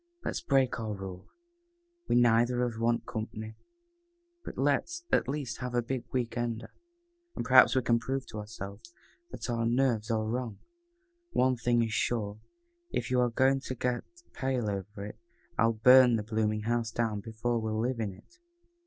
"Let's 0.25 0.41
break 0.41 0.79
our 0.79 0.93
rule. 0.95 1.29
We 2.07 2.15
neither 2.15 2.63
of 2.63 2.71
us 2.73 2.79
want 2.79 3.05
company, 3.05 3.53
but 4.43 4.57
let's, 4.57 5.03
at 5.11 5.27
least, 5.27 5.57
have 5.59 5.75
a 5.75 5.83
big 5.83 6.05
week 6.11 6.35
ender, 6.35 6.73
and 7.35 7.45
perhaps 7.45 7.75
we 7.75 7.83
can 7.83 7.99
prove 7.99 8.25
to 8.29 8.39
ourselves 8.39 8.95
that 9.29 9.47
our 9.47 9.63
nerves 9.67 10.09
are 10.09 10.25
wrong. 10.25 10.57
One 11.33 11.55
thing 11.55 11.83
is 11.83 11.93
sure, 11.93 12.39
if 12.89 13.11
you 13.11 13.21
are 13.21 13.29
going 13.29 13.59
to 13.59 13.75
get 13.75 14.03
pale 14.33 14.71
over 14.71 15.05
it, 15.05 15.19
I'll 15.59 15.73
burn 15.73 16.15
the 16.15 16.23
blooming 16.23 16.61
house 16.63 16.89
down 16.89 17.19
before 17.19 17.59
we'll 17.59 17.79
live 17.79 17.99
in 17.99 18.11
it." 18.15 18.39